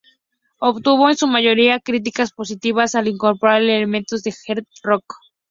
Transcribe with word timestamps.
Obtuvo, 0.59 1.09
en 1.11 1.15
su 1.15 1.27
mayoría, 1.27 1.79
críticas 1.79 2.31
positivas 2.33 2.95
al 2.95 3.07
incorporar 3.07 3.61
elementos 3.61 4.23
del 4.23 4.33
"heartland 4.47 4.65
rock". 4.81 5.13